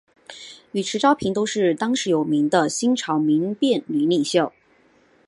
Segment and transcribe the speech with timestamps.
[0.71, 4.51] 与迟昭平都是当时有名的新朝民变女领袖。